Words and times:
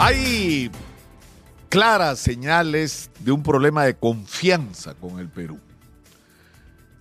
Hay 0.00 0.70
claras 1.68 2.20
señales 2.20 3.10
de 3.18 3.32
un 3.32 3.42
problema 3.42 3.84
de 3.84 3.96
confianza 3.96 4.94
con 4.94 5.18
el 5.18 5.28
Perú. 5.28 5.58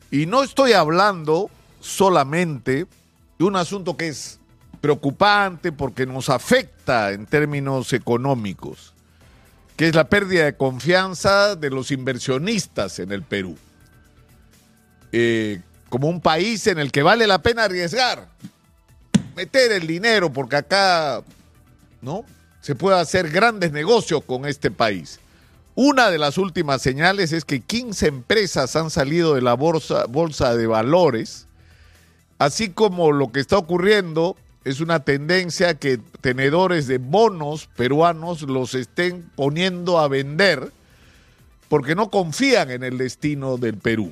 Y 0.09 0.25
no 0.25 0.41
estoy 0.41 0.73
hablando 0.73 1.51
solamente 1.79 2.87
de 3.37 3.45
un 3.45 3.55
asunto 3.55 3.95
que 3.95 4.07
es 4.07 4.39
preocupante 4.81 5.71
porque 5.71 6.07
nos 6.07 6.31
afecta 6.31 7.11
en 7.11 7.27
términos 7.27 7.93
económicos, 7.93 8.95
que 9.75 9.89
es 9.89 9.93
la 9.93 10.09
pérdida 10.09 10.45
de 10.45 10.57
confianza 10.57 11.55
de 11.55 11.69
los 11.69 11.91
inversionistas 11.91 12.97
en 12.97 13.11
el 13.11 13.21
Perú. 13.21 13.55
Eh, 15.11 15.61
como 15.89 16.09
un 16.09 16.19
país 16.19 16.65
en 16.65 16.79
el 16.79 16.91
que 16.91 17.03
vale 17.03 17.27
la 17.27 17.43
pena 17.43 17.65
arriesgar, 17.65 18.27
meter 19.35 19.71
el 19.71 19.85
dinero, 19.85 20.33
porque 20.33 20.55
acá 20.55 21.21
¿no? 22.01 22.25
Se 22.67 22.75
puede 22.75 22.99
hacer 22.99 23.29
grandes 23.29 23.71
negocios 23.71 24.21
con 24.25 24.45
este 24.45 24.71
país. 24.71 25.21
Una 25.73 26.11
de 26.11 26.17
las 26.17 26.37
últimas 26.37 26.81
señales 26.81 27.31
es 27.31 27.45
que 27.45 27.61
15 27.61 28.07
empresas 28.07 28.75
han 28.75 28.89
salido 28.89 29.35
de 29.35 29.41
la 29.41 29.53
bolsa, 29.53 30.05
bolsa 30.05 30.53
de 30.53 30.67
valores, 30.67 31.47
así 32.39 32.67
como 32.67 33.13
lo 33.13 33.31
que 33.31 33.39
está 33.39 33.57
ocurriendo 33.57 34.35
es 34.65 34.81
una 34.81 34.99
tendencia 34.99 35.75
que 35.75 35.97
tenedores 36.19 36.87
de 36.87 36.97
bonos 36.97 37.69
peruanos 37.77 38.41
los 38.41 38.73
estén 38.73 39.31
poniendo 39.37 39.97
a 39.97 40.09
vender 40.09 40.73
porque 41.69 41.95
no 41.95 42.11
confían 42.11 42.69
en 42.69 42.83
el 42.83 42.97
destino 42.97 43.55
del 43.55 43.77
Perú. 43.77 44.11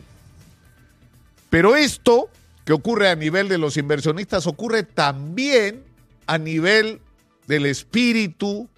Pero 1.49 1.75
esto 1.75 2.29
que 2.63 2.71
ocurre 2.71 3.09
a 3.09 3.17
nivel 3.17 3.49
de 3.49 3.57
los 3.57 3.75
inversionistas 3.75 4.47
ocurre 4.47 4.83
también 4.83 5.83
a 6.25 6.37
nivel 6.37 7.01
del 7.47 7.65
espíritu 7.65 8.69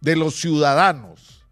de 0.00 0.16
los 0.16 0.34
ciudadanos. 0.36 1.42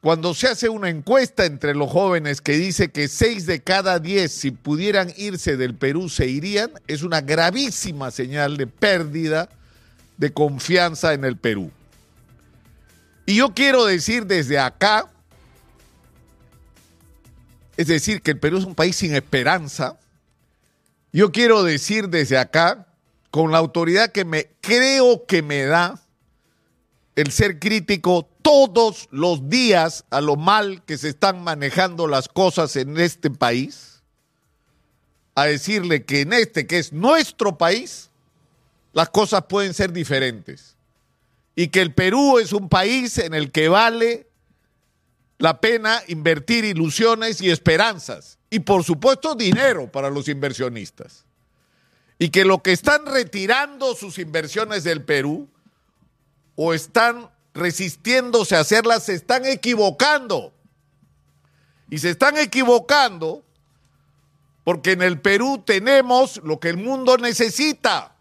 Cuando 0.00 0.34
se 0.34 0.48
hace 0.48 0.68
una 0.68 0.90
encuesta 0.90 1.46
entre 1.46 1.74
los 1.74 1.90
jóvenes 1.90 2.42
que 2.42 2.52
dice 2.58 2.90
que 2.90 3.08
seis 3.08 3.46
de 3.46 3.62
cada 3.62 3.98
diez, 3.98 4.32
si 4.32 4.50
pudieran 4.50 5.12
irse 5.16 5.56
del 5.56 5.74
Perú, 5.74 6.10
se 6.10 6.26
irían, 6.26 6.70
es 6.86 7.02
una 7.02 7.22
gravísima 7.22 8.10
señal 8.10 8.58
de 8.58 8.66
pérdida 8.66 9.48
de 10.18 10.30
confianza 10.30 11.14
en 11.14 11.24
el 11.24 11.38
Perú. 11.38 11.70
Y 13.24 13.36
yo 13.36 13.54
quiero 13.54 13.86
decir 13.86 14.26
desde 14.26 14.58
acá, 14.58 15.10
es 17.76 17.86
decir, 17.86 18.20
que 18.20 18.32
el 18.32 18.38
Perú 18.38 18.58
es 18.58 18.64
un 18.64 18.74
país 18.74 18.96
sin 18.96 19.14
esperanza. 19.14 19.98
Yo 21.12 21.32
quiero 21.32 21.62
decir 21.62 22.08
desde 22.08 22.36
acá, 22.36 22.86
con 23.34 23.50
la 23.50 23.58
autoridad 23.58 24.12
que 24.12 24.24
me 24.24 24.46
creo 24.60 25.26
que 25.26 25.42
me 25.42 25.64
da 25.64 26.00
el 27.16 27.32
ser 27.32 27.58
crítico 27.58 28.28
todos 28.42 29.08
los 29.10 29.48
días 29.48 30.04
a 30.10 30.20
lo 30.20 30.36
mal 30.36 30.84
que 30.84 30.96
se 30.96 31.08
están 31.08 31.42
manejando 31.42 32.06
las 32.06 32.28
cosas 32.28 32.76
en 32.76 32.96
este 32.96 33.30
país, 33.30 34.04
a 35.34 35.46
decirle 35.46 36.04
que 36.04 36.20
en 36.20 36.32
este, 36.32 36.68
que 36.68 36.78
es 36.78 36.92
nuestro 36.92 37.58
país, 37.58 38.08
las 38.92 39.08
cosas 39.08 39.46
pueden 39.48 39.74
ser 39.74 39.92
diferentes. 39.92 40.76
Y 41.56 41.66
que 41.70 41.80
el 41.80 41.92
Perú 41.92 42.38
es 42.38 42.52
un 42.52 42.68
país 42.68 43.18
en 43.18 43.34
el 43.34 43.50
que 43.50 43.68
vale 43.68 44.28
la 45.38 45.60
pena 45.60 46.00
invertir 46.06 46.64
ilusiones 46.64 47.40
y 47.40 47.50
esperanzas. 47.50 48.38
Y 48.48 48.60
por 48.60 48.84
supuesto 48.84 49.34
dinero 49.34 49.90
para 49.90 50.08
los 50.08 50.28
inversionistas. 50.28 51.24
Y 52.18 52.28
que 52.28 52.44
lo 52.44 52.62
que 52.62 52.72
están 52.72 53.06
retirando 53.06 53.94
sus 53.94 54.18
inversiones 54.18 54.84
del 54.84 55.02
Perú 55.02 55.48
o 56.56 56.72
están 56.74 57.30
resistiéndose 57.54 58.56
a 58.56 58.60
hacerlas 58.60 59.04
se 59.04 59.14
están 59.14 59.44
equivocando. 59.46 60.52
Y 61.90 61.98
se 61.98 62.10
están 62.10 62.36
equivocando 62.38 63.44
porque 64.64 64.92
en 64.92 65.02
el 65.02 65.20
Perú 65.20 65.62
tenemos 65.64 66.40
lo 66.42 66.58
que 66.58 66.70
el 66.70 66.78
mundo 66.78 67.18
necesita. 67.18 68.16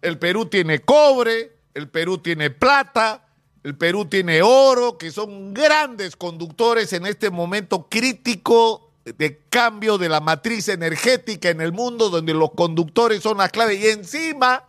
El 0.00 0.18
Perú 0.18 0.46
tiene 0.46 0.80
cobre, 0.80 1.56
el 1.74 1.88
Perú 1.88 2.18
tiene 2.18 2.50
plata, 2.50 3.26
el 3.64 3.76
Perú 3.76 4.06
tiene 4.06 4.42
oro, 4.42 4.98
que 4.98 5.10
son 5.10 5.52
grandes 5.52 6.16
conductores 6.16 6.92
en 6.92 7.06
este 7.06 7.30
momento 7.30 7.88
crítico 7.88 8.91
de 9.04 9.42
cambio 9.48 9.98
de 9.98 10.08
la 10.08 10.20
matriz 10.20 10.68
energética 10.68 11.50
en 11.50 11.60
el 11.60 11.72
mundo, 11.72 12.08
donde 12.08 12.34
los 12.34 12.52
conductores 12.52 13.22
son 13.22 13.38
la 13.38 13.48
clave. 13.48 13.74
Y 13.74 13.86
encima, 13.86 14.64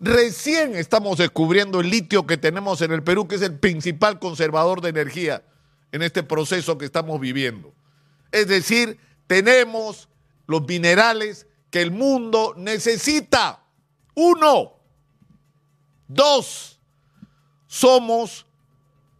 recién 0.00 0.74
estamos 0.74 1.18
descubriendo 1.18 1.80
el 1.80 1.90
litio 1.90 2.26
que 2.26 2.36
tenemos 2.36 2.82
en 2.82 2.92
el 2.92 3.02
Perú, 3.02 3.28
que 3.28 3.36
es 3.36 3.42
el 3.42 3.58
principal 3.58 4.18
conservador 4.18 4.80
de 4.80 4.88
energía 4.90 5.44
en 5.92 6.02
este 6.02 6.22
proceso 6.22 6.78
que 6.78 6.84
estamos 6.84 7.20
viviendo. 7.20 7.72
Es 8.32 8.48
decir, 8.48 8.98
tenemos 9.26 10.08
los 10.46 10.66
minerales 10.66 11.46
que 11.70 11.82
el 11.82 11.90
mundo 11.92 12.54
necesita. 12.56 13.62
Uno. 14.14 14.72
Dos 16.08 16.80
somos 17.68 18.46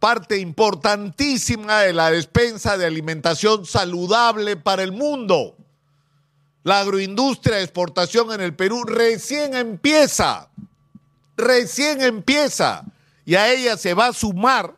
parte 0.01 0.39
importantísima 0.39 1.81
de 1.81 1.93
la 1.93 2.09
despensa 2.09 2.75
de 2.75 2.87
alimentación 2.87 3.67
saludable 3.67 4.57
para 4.57 4.81
el 4.81 4.91
mundo. 4.91 5.55
La 6.63 6.79
agroindustria 6.79 7.57
de 7.57 7.63
exportación 7.63 8.31
en 8.31 8.41
el 8.41 8.55
Perú 8.55 8.83
recién 8.83 9.53
empieza, 9.53 10.49
recién 11.37 12.01
empieza, 12.01 12.83
y 13.25 13.35
a 13.35 13.53
ella 13.53 13.77
se 13.77 13.93
va 13.93 14.07
a 14.07 14.13
sumar 14.13 14.73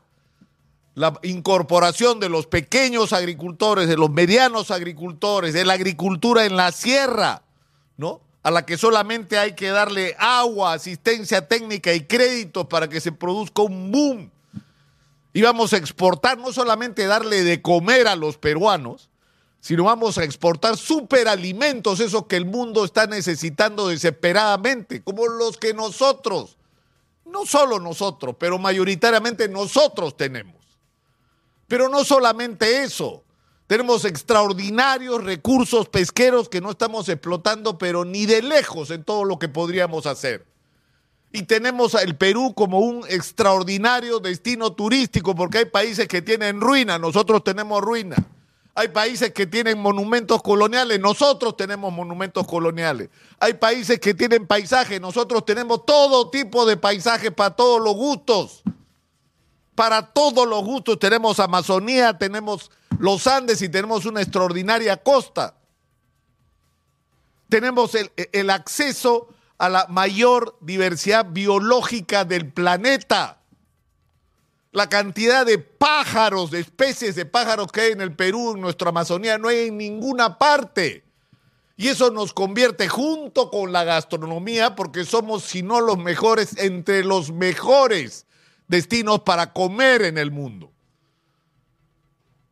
la 0.93 1.17
incorporación 1.23 2.19
de 2.19 2.27
los 2.27 2.45
pequeños 2.45 3.13
agricultores, 3.13 3.87
de 3.87 3.95
los 3.95 4.09
medianos 4.09 4.71
agricultores, 4.71 5.53
de 5.53 5.63
la 5.63 5.73
agricultura 5.73 6.43
en 6.43 6.57
la 6.57 6.73
sierra, 6.73 7.43
¿no? 7.95 8.19
a 8.43 8.51
la 8.51 8.65
que 8.65 8.77
solamente 8.77 9.37
hay 9.37 9.55
que 9.55 9.69
darle 9.69 10.17
agua, 10.19 10.73
asistencia 10.73 11.47
técnica 11.47 11.93
y 11.93 12.01
créditos 12.01 12.67
para 12.67 12.89
que 12.89 12.99
se 12.99 13.13
produzca 13.13 13.61
un 13.61 13.89
boom. 13.89 14.32
Y 15.33 15.41
vamos 15.41 15.73
a 15.73 15.77
exportar, 15.77 16.37
no 16.37 16.53
solamente 16.53 17.07
darle 17.07 17.43
de 17.43 17.61
comer 17.61 18.07
a 18.07 18.15
los 18.15 18.37
peruanos, 18.37 19.09
sino 19.59 19.85
vamos 19.85 20.17
a 20.17 20.23
exportar 20.23 20.77
superalimentos, 20.77 21.99
esos 21.99 22.27
que 22.27 22.35
el 22.35 22.45
mundo 22.45 22.85
está 22.85 23.07
necesitando 23.07 23.87
desesperadamente, 23.87 25.01
como 25.01 25.25
los 25.25 25.57
que 25.57 25.73
nosotros, 25.73 26.57
no 27.25 27.45
solo 27.45 27.79
nosotros, 27.79 28.35
pero 28.37 28.59
mayoritariamente 28.59 29.49
nosotros 29.49 30.15
tenemos. 30.15 30.61
Pero 31.67 31.89
no 31.89 32.03
solamente 32.03 32.83
eso, 32.83 33.23
tenemos 33.65 34.05
extraordinarios 34.05 35.23
recursos 35.23 35.89
pesqueros 35.89 36.49
que 36.49 36.61
no 36.61 36.71
estamos 36.71 37.09
explotando, 37.09 37.77
pero 37.79 38.05
ni 38.05 38.25
de 38.27 38.43
lejos 38.43 38.91
en 38.91 39.03
todo 39.03 39.23
lo 39.23 39.39
que 39.39 39.49
podríamos 39.49 40.05
hacer. 40.05 40.45
Y 41.35 41.43
tenemos 41.43 41.95
el 41.95 42.15
Perú 42.15 42.53
como 42.55 42.79
un 42.79 43.03
extraordinario 43.09 44.19
destino 44.19 44.71
turístico, 44.73 45.33
porque 45.33 45.57
hay 45.57 45.65
países 45.65 46.07
que 46.07 46.21
tienen 46.21 46.61
ruina, 46.61 46.99
nosotros 46.99 47.43
tenemos 47.43 47.81
ruina. 47.81 48.15
Hay 48.75 48.89
países 48.89 49.33
que 49.33 49.47
tienen 49.47 49.79
monumentos 49.79 50.43
coloniales, 50.43 50.99
nosotros 50.99 51.57
tenemos 51.57 51.91
monumentos 51.91 52.45
coloniales. 52.45 53.09
Hay 53.39 53.55
países 53.55 53.99
que 53.99 54.13
tienen 54.13 54.45
paisajes, 54.45 55.01
nosotros 55.01 55.43
tenemos 55.43 55.85
todo 55.85 56.29
tipo 56.29 56.67
de 56.67 56.77
paisajes 56.77 57.31
para 57.31 57.55
todos 57.55 57.81
los 57.81 57.95
gustos. 57.95 58.61
Para 59.73 60.13
todos 60.13 60.47
los 60.47 60.63
gustos 60.63 60.99
tenemos 60.99 61.39
Amazonía, 61.39 62.15
tenemos 62.15 62.69
los 62.99 63.25
Andes 63.25 63.59
y 63.63 63.69
tenemos 63.69 64.05
una 64.05 64.21
extraordinaria 64.21 64.97
costa. 64.97 65.55
Tenemos 67.49 67.95
el, 67.95 68.49
acceso 68.51 69.29
a 69.57 69.69
la 69.69 69.87
mayor 69.87 70.57
diversidad 70.61 71.27
biológica 71.29 72.25
del 72.25 72.51
planeta. 72.51 73.39
La 74.71 74.89
cantidad 74.89 75.45
de 75.45 75.59
pájaros, 75.59 76.51
de 76.51 76.59
especies 76.59 77.15
de 77.15 77.25
pájaros 77.25 77.71
que 77.71 77.81
hay 77.81 77.91
en 77.91 78.01
el 78.01 78.15
Perú, 78.15 78.53
en 78.53 78.61
nuestra 78.61 78.89
Amazonía, 78.89 79.37
no 79.37 79.47
hay 79.47 79.67
en 79.67 79.77
ninguna 79.77 80.37
parte. 80.37 81.03
Y 81.77 81.87
eso 81.87 82.11
nos 82.11 82.33
convierte 82.33 82.87
junto 82.87 83.49
con 83.49 83.71
la 83.71 83.83
gastronomía, 83.83 84.75
porque 84.75 85.05
somos, 85.05 85.43
si 85.43 85.63
no 85.63 85.81
los 85.81 85.97
mejores, 85.97 86.57
entre 86.57 87.03
los 87.03 87.31
mejores 87.31 88.25
destinos 88.67 89.21
para 89.21 89.53
comer 89.53 90.03
en 90.03 90.17
el 90.17 90.31
mundo. 90.31 90.71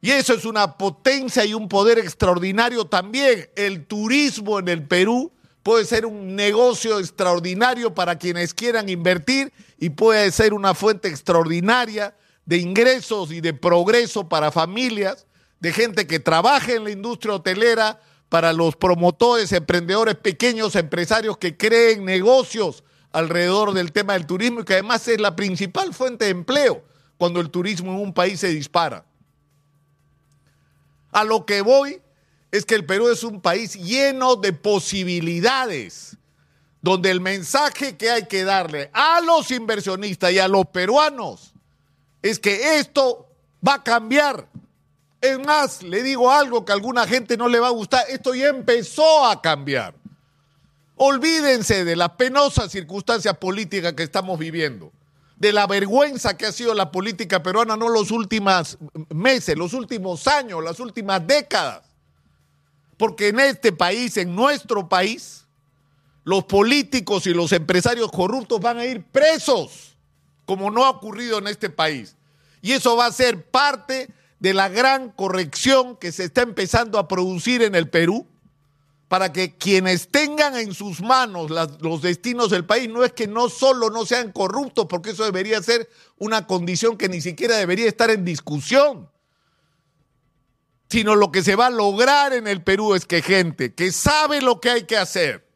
Y 0.01 0.11
eso 0.11 0.33
es 0.33 0.45
una 0.45 0.77
potencia 0.77 1.45
y 1.45 1.53
un 1.53 1.67
poder 1.67 1.99
extraordinario 1.99 2.85
también. 2.85 3.49
El 3.55 3.85
turismo 3.85 4.57
en 4.57 4.67
el 4.67 4.87
Perú 4.87 5.31
puede 5.63 5.85
ser 5.85 6.05
un 6.05 6.35
negocio 6.35 6.99
extraordinario 6.99 7.93
para 7.93 8.17
quienes 8.17 8.53
quieran 8.53 8.89
invertir 8.89 9.53
y 9.77 9.91
puede 9.91 10.31
ser 10.31 10.53
una 10.53 10.73
fuente 10.73 11.07
extraordinaria 11.07 12.15
de 12.45 12.57
ingresos 12.57 13.31
y 13.31 13.41
de 13.41 13.53
progreso 13.53 14.27
para 14.27 14.51
familias, 14.51 15.27
de 15.59 15.71
gente 15.71 16.07
que 16.07 16.19
trabaje 16.19 16.75
en 16.75 16.83
la 16.83 16.91
industria 16.91 17.35
hotelera, 17.35 17.99
para 18.31 18.53
los 18.53 18.77
promotores, 18.77 19.51
emprendedores 19.51 20.15
pequeños, 20.15 20.77
empresarios 20.77 21.37
que 21.37 21.57
creen 21.57 22.05
negocios 22.05 22.81
alrededor 23.11 23.73
del 23.73 23.91
tema 23.91 24.13
del 24.13 24.25
turismo 24.25 24.61
y 24.61 24.63
que 24.63 24.75
además 24.75 25.05
es 25.09 25.19
la 25.19 25.35
principal 25.35 25.93
fuente 25.93 26.23
de 26.23 26.31
empleo 26.31 26.81
cuando 27.17 27.41
el 27.41 27.49
turismo 27.49 27.91
en 27.91 27.99
un 27.99 28.13
país 28.13 28.39
se 28.39 28.47
dispara. 28.47 29.03
A 31.11 31.25
lo 31.25 31.45
que 31.45 31.61
voy 31.61 32.01
es 32.51 32.65
que 32.65 32.75
el 32.75 32.85
Perú 32.85 33.09
es 33.09 33.23
un 33.23 33.41
país 33.41 33.75
lleno 33.75 34.35
de 34.35 34.51
posibilidades, 34.51 36.17
donde 36.81 37.09
el 37.11 37.21
mensaje 37.21 37.95
que 37.95 38.11
hay 38.11 38.27
que 38.27 38.43
darle 38.43 38.89
a 38.93 39.21
los 39.21 39.51
inversionistas 39.51 40.31
y 40.31 40.39
a 40.39 40.47
los 40.47 40.65
peruanos 40.67 41.53
es 42.21 42.39
que 42.39 42.77
esto 42.79 43.27
va 43.65 43.75
a 43.75 43.83
cambiar. 43.83 44.47
Es 45.21 45.39
más, 45.39 45.83
le 45.83 46.01
digo 46.01 46.31
algo 46.31 46.65
que 46.65 46.71
a 46.71 46.75
alguna 46.75 47.07
gente 47.07 47.37
no 47.37 47.47
le 47.47 47.59
va 47.59 47.67
a 47.67 47.71
gustar, 47.71 48.03
esto 48.09 48.33
ya 48.33 48.47
empezó 48.47 49.25
a 49.25 49.41
cambiar. 49.41 49.93
Olvídense 50.95 51.85
de 51.85 51.95
la 51.95 52.17
penosa 52.17 52.67
circunstancia 52.67 53.33
política 53.33 53.95
que 53.95 54.03
estamos 54.03 54.37
viviendo, 54.37 54.91
de 55.35 55.53
la 55.53 55.67
vergüenza 55.67 56.37
que 56.37 56.47
ha 56.47 56.51
sido 56.51 56.73
la 56.73 56.91
política 56.91 57.41
peruana 57.41 57.77
no 57.77 57.89
los 57.89 58.11
últimos 58.11 58.77
meses, 59.09 59.57
los 59.57 59.73
últimos 59.73 60.27
años, 60.27 60.63
las 60.63 60.79
últimas 60.79 61.25
décadas. 61.25 61.90
Porque 63.01 63.29
en 63.29 63.39
este 63.39 63.71
país, 63.71 64.15
en 64.17 64.35
nuestro 64.35 64.87
país, 64.87 65.47
los 66.23 66.43
políticos 66.43 67.25
y 67.25 67.33
los 67.33 67.51
empresarios 67.51 68.11
corruptos 68.11 68.59
van 68.59 68.77
a 68.77 68.85
ir 68.85 69.03
presos, 69.03 69.97
como 70.45 70.69
no 70.69 70.85
ha 70.85 70.91
ocurrido 70.91 71.39
en 71.39 71.47
este 71.47 71.71
país. 71.71 72.15
Y 72.61 72.73
eso 72.73 72.95
va 72.95 73.07
a 73.07 73.11
ser 73.11 73.49
parte 73.49 74.13
de 74.39 74.53
la 74.53 74.69
gran 74.69 75.09
corrección 75.09 75.97
que 75.97 76.11
se 76.11 76.25
está 76.25 76.43
empezando 76.43 76.99
a 76.99 77.07
producir 77.07 77.63
en 77.63 77.73
el 77.73 77.89
Perú 77.89 78.27
para 79.07 79.33
que 79.33 79.57
quienes 79.57 80.09
tengan 80.09 80.55
en 80.55 80.71
sus 80.75 81.01
manos 81.01 81.49
los 81.81 82.03
destinos 82.03 82.51
del 82.51 82.65
país 82.65 82.87
no 82.87 83.03
es 83.03 83.13
que 83.13 83.25
no 83.25 83.49
solo 83.49 83.89
no 83.89 84.05
sean 84.05 84.31
corruptos, 84.31 84.85
porque 84.87 85.09
eso 85.09 85.25
debería 85.25 85.59
ser 85.63 85.89
una 86.19 86.45
condición 86.45 86.99
que 86.99 87.09
ni 87.09 87.19
siquiera 87.19 87.57
debería 87.57 87.87
estar 87.87 88.11
en 88.11 88.23
discusión, 88.23 89.09
sino 90.91 91.15
lo 91.15 91.31
que 91.31 91.41
se 91.41 91.55
va 91.55 91.67
a 91.67 91.71
lograr 91.71 92.33
en 92.33 92.47
el 92.47 92.61
Perú 92.61 92.93
es 92.93 93.05
que 93.05 93.21
gente 93.21 93.73
que 93.73 93.91
sabe 93.91 94.41
lo 94.41 94.59
que 94.59 94.69
hay 94.69 94.83
que 94.83 94.97
hacer, 94.97 95.47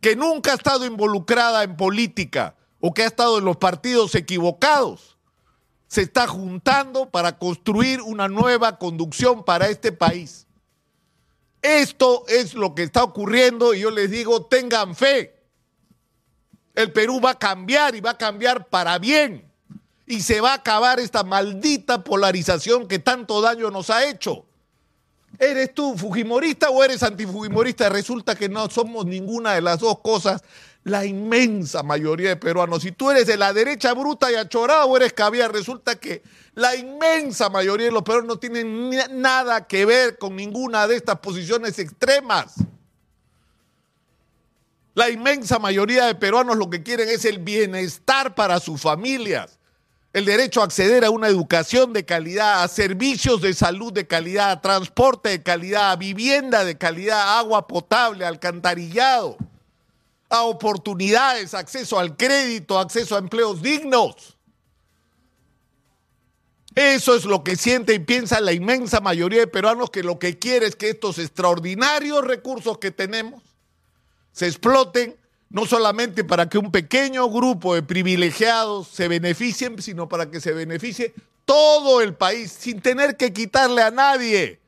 que 0.00 0.14
nunca 0.14 0.52
ha 0.52 0.54
estado 0.54 0.86
involucrada 0.86 1.64
en 1.64 1.76
política 1.76 2.54
o 2.78 2.94
que 2.94 3.02
ha 3.02 3.06
estado 3.06 3.38
en 3.38 3.44
los 3.44 3.56
partidos 3.56 4.14
equivocados, 4.14 5.16
se 5.88 6.02
está 6.02 6.28
juntando 6.28 7.10
para 7.10 7.38
construir 7.38 8.02
una 8.02 8.28
nueva 8.28 8.78
conducción 8.78 9.44
para 9.44 9.68
este 9.68 9.90
país 9.90 10.44
esto 11.62 12.24
es 12.28 12.54
lo 12.54 12.74
que 12.74 12.84
está 12.84 13.02
ocurriendo 13.02 13.74
y 13.74 13.80
yo 13.80 13.90
les 13.90 14.10
digo, 14.10 14.46
tengan 14.46 14.94
fe. 14.94 15.34
El 16.74 16.92
Perú 16.92 17.20
va 17.20 17.30
a 17.30 17.38
cambiar 17.38 17.94
y 17.96 18.00
va 18.00 18.10
a 18.10 18.18
cambiar 18.18 18.68
para 18.68 18.98
bien. 18.98 19.50
Y 20.06 20.20
se 20.20 20.40
va 20.40 20.52
a 20.52 20.56
acabar 20.56 21.00
esta 21.00 21.24
maldita 21.24 22.04
polarización 22.04 22.86
que 22.86 22.98
tanto 22.98 23.40
daño 23.40 23.70
nos 23.70 23.90
ha 23.90 24.08
hecho. 24.08 24.46
¿Eres 25.38 25.74
tú 25.74 25.96
fujimorista 25.96 26.70
o 26.70 26.82
eres 26.82 27.02
antifujimorista? 27.02 27.88
Resulta 27.88 28.34
que 28.34 28.48
no 28.48 28.68
somos 28.70 29.06
ninguna 29.06 29.54
de 29.54 29.60
las 29.60 29.80
dos 29.80 30.00
cosas 30.00 30.42
la 30.84 31.04
inmensa 31.04 31.82
mayoría 31.82 32.30
de 32.30 32.36
peruanos. 32.36 32.82
Si 32.82 32.92
tú 32.92 33.10
eres 33.10 33.26
de 33.26 33.36
la 33.36 33.52
derecha 33.52 33.92
bruta 33.92 34.30
y 34.30 34.34
achorado 34.34 34.86
o 34.86 34.96
eres 34.96 35.12
caviar, 35.12 35.52
resulta 35.52 35.96
que 35.96 36.22
la 36.54 36.74
inmensa 36.74 37.50
mayoría 37.50 37.86
de 37.86 37.92
los 37.92 38.02
peruanos 38.02 38.28
no 38.28 38.38
tienen 38.38 38.90
nada 39.20 39.66
que 39.66 39.84
ver 39.84 40.18
con 40.18 40.34
ninguna 40.34 40.86
de 40.88 40.96
estas 40.96 41.18
posiciones 41.18 41.78
extremas. 41.78 42.54
La 44.94 45.10
inmensa 45.10 45.58
mayoría 45.58 46.06
de 46.06 46.14
peruanos 46.16 46.56
lo 46.56 46.68
que 46.68 46.82
quieren 46.82 47.08
es 47.08 47.24
el 47.24 47.38
bienestar 47.38 48.34
para 48.34 48.58
sus 48.58 48.80
familias, 48.80 49.57
el 50.18 50.24
derecho 50.24 50.60
a 50.60 50.64
acceder 50.64 51.04
a 51.04 51.10
una 51.10 51.28
educación 51.28 51.92
de 51.92 52.04
calidad, 52.04 52.62
a 52.62 52.68
servicios 52.68 53.40
de 53.40 53.54
salud 53.54 53.92
de 53.92 54.06
calidad, 54.06 54.50
a 54.50 54.60
transporte 54.60 55.28
de 55.30 55.42
calidad, 55.42 55.92
a 55.92 55.96
vivienda 55.96 56.64
de 56.64 56.76
calidad, 56.76 57.38
agua 57.38 57.66
potable, 57.66 58.26
alcantarillado 58.26 59.36
a 60.28 60.42
oportunidades, 60.42 61.54
acceso 61.54 61.98
al 61.98 62.16
crédito, 62.16 62.78
acceso 62.78 63.14
a 63.14 63.20
empleos 63.20 63.62
dignos. 63.62 64.36
Eso 66.74 67.14
es 67.14 67.24
lo 67.24 67.42
que 67.42 67.56
siente 67.56 67.94
y 67.94 67.98
piensa 67.98 68.40
la 68.40 68.52
inmensa 68.52 69.00
mayoría 69.00 69.40
de 69.40 69.46
peruanos 69.46 69.90
que 69.90 70.02
lo 70.02 70.18
que 70.18 70.38
quiere 70.38 70.66
es 70.66 70.76
que 70.76 70.90
estos 70.90 71.18
extraordinarios 71.18 72.24
recursos 72.24 72.78
que 72.78 72.90
tenemos 72.90 73.42
se 74.32 74.46
exploten 74.46 75.16
no 75.50 75.66
solamente 75.66 76.24
para 76.24 76.48
que 76.48 76.58
un 76.58 76.70
pequeño 76.70 77.28
grupo 77.30 77.74
de 77.74 77.82
privilegiados 77.82 78.88
se 78.88 79.08
beneficien, 79.08 79.80
sino 79.80 80.08
para 80.08 80.30
que 80.30 80.40
se 80.40 80.52
beneficie 80.52 81.14
todo 81.44 82.02
el 82.02 82.14
país 82.14 82.52
sin 82.52 82.80
tener 82.80 83.16
que 83.16 83.32
quitarle 83.32 83.82
a 83.82 83.90
nadie, 83.90 84.60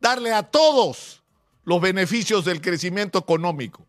darle 0.00 0.32
a 0.32 0.42
todos 0.42 1.22
los 1.64 1.80
beneficios 1.80 2.44
del 2.44 2.60
crecimiento 2.60 3.18
económico. 3.18 3.84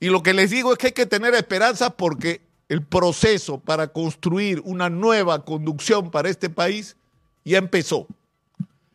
Y 0.00 0.08
lo 0.08 0.22
que 0.22 0.34
les 0.34 0.50
digo 0.50 0.72
es 0.72 0.78
que 0.78 0.88
hay 0.88 0.92
que 0.92 1.06
tener 1.06 1.34
esperanza 1.34 1.90
porque 1.90 2.40
el 2.68 2.82
proceso 2.82 3.58
para 3.58 3.88
construir 3.88 4.60
una 4.64 4.90
nueva 4.90 5.44
conducción 5.44 6.10
para 6.10 6.28
este 6.28 6.50
país 6.50 6.96
ya 7.44 7.58
empezó. 7.58 8.06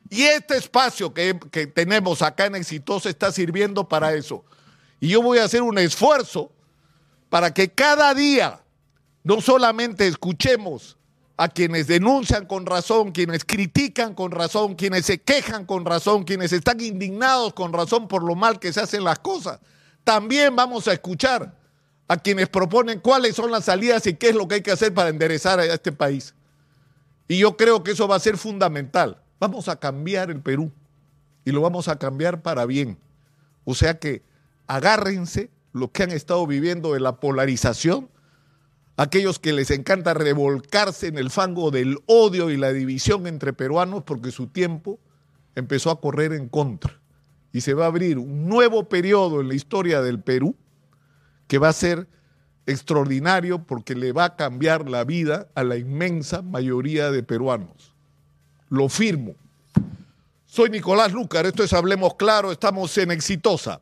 Y 0.09 0.23
este 0.23 0.57
espacio 0.57 1.13
que, 1.13 1.39
que, 1.51 1.67
tenemos 1.67 2.21
acá 2.21 2.45
en 2.45 2.55
Exitosa 2.55 3.09
está 3.09 3.31
sirviendo 3.31 3.87
para 3.87 4.13
eso. 4.13 4.43
Y 5.01 5.09
yo 5.09 5.21
voy 5.21 5.39
a 5.39 5.45
hacer 5.45 5.63
un 5.63 5.77
esfuerzo 5.79 6.51
para 7.29 7.53
que 7.53 7.69
cada 7.69 8.13
día 8.13 8.61
no 9.23 9.41
solamente 9.41 10.07
escuchemos 10.07 10.95
a 11.37 11.49
quienes 11.49 11.87
denuncian 11.87 12.45
con 12.45 12.67
razón, 12.67 13.11
quienes 13.11 13.43
critican 13.43 14.13
con 14.13 14.31
razón, 14.31 14.75
quienes 14.75 15.07
se 15.07 15.19
quejan 15.19 15.65
con 15.65 15.85
razón, 15.85 16.23
quienes 16.23 16.53
están 16.53 16.79
indignados 16.79 17.53
con 17.53 17.73
razón 17.73 18.07
por 18.07 18.23
lo 18.23 18.35
mal 18.35 18.59
que 18.59 18.71
se 18.71 18.79
hacen 18.79 19.03
las 19.03 19.17
cosas, 19.17 19.59
también 20.03 20.55
vamos 20.55 20.87
a 20.87 20.93
escuchar 20.93 21.57
a 22.07 22.17
quienes 22.17 22.47
proponen 22.47 22.99
cuáles 22.99 23.35
son 23.35 23.49
las 23.49 23.65
salidas 23.65 24.05
y 24.05 24.13
qué 24.13 24.29
es 24.29 24.35
lo 24.35 24.47
que 24.47 24.55
hay 24.55 24.61
que 24.61 24.71
hacer 24.71 24.93
para 24.93 25.09
enderezar 25.09 25.59
a 25.59 25.65
este 25.65 25.91
país. 25.91 26.35
Y 27.27 27.39
yo 27.39 27.57
creo 27.57 27.83
que 27.83 27.91
eso 27.91 28.07
va 28.07 28.17
a 28.17 28.19
ser 28.19 28.37
fundamental. 28.37 29.19
Vamos 29.39 29.67
a 29.67 29.79
cambiar 29.79 30.29
el 30.29 30.41
Perú 30.41 30.71
y 31.43 31.51
lo 31.51 31.61
vamos 31.61 31.87
a 31.87 31.97
cambiar 31.97 32.43
para 32.43 32.67
bien. 32.67 32.99
O 33.63 33.73
sea 33.73 33.97
que 33.97 34.21
agárrense 34.71 35.51
lo 35.73 35.91
que 35.91 36.03
han 36.03 36.11
estado 36.11 36.47
viviendo 36.47 36.93
de 36.93 37.01
la 37.01 37.19
polarización, 37.19 38.09
aquellos 38.95 39.37
que 39.37 39.51
les 39.51 39.69
encanta 39.69 40.13
revolcarse 40.13 41.07
en 41.07 41.17
el 41.17 41.29
fango 41.29 41.71
del 41.71 41.99
odio 42.05 42.49
y 42.49 42.55
la 42.55 42.71
división 42.71 43.27
entre 43.27 43.51
peruanos 43.51 44.03
porque 44.03 44.31
su 44.31 44.47
tiempo 44.47 44.97
empezó 45.55 45.91
a 45.91 45.99
correr 45.99 46.31
en 46.31 46.47
contra 46.47 47.01
y 47.51 47.61
se 47.61 47.73
va 47.73 47.83
a 47.83 47.87
abrir 47.87 48.17
un 48.17 48.47
nuevo 48.47 48.87
periodo 48.87 49.41
en 49.41 49.49
la 49.49 49.55
historia 49.55 50.01
del 50.01 50.21
Perú 50.21 50.55
que 51.47 51.57
va 51.57 51.67
a 51.67 51.73
ser 51.73 52.07
extraordinario 52.65 53.63
porque 53.63 53.93
le 53.93 54.13
va 54.13 54.23
a 54.23 54.35
cambiar 54.37 54.89
la 54.89 55.03
vida 55.03 55.49
a 55.53 55.65
la 55.65 55.75
inmensa 55.75 56.41
mayoría 56.41 57.11
de 57.11 57.23
peruanos. 57.23 57.93
Lo 58.69 58.87
firmo. 58.87 59.35
Soy 60.45 60.69
Nicolás 60.69 61.11
Lucar, 61.13 61.45
esto 61.45 61.63
es 61.63 61.73
Hablemos 61.73 62.15
Claro, 62.15 62.51
estamos 62.51 62.97
en 62.97 63.11
Exitosa. 63.11 63.79